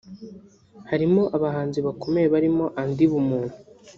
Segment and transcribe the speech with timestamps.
[0.89, 3.55] harimo; abahanzi bakomeye barimo Andy bumuntu